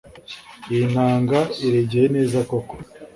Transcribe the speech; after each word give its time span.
iyi 0.71 0.85
nanga 0.93 1.39
iregeye 1.67 2.07
neza, 2.15 2.37
koko 2.49 2.73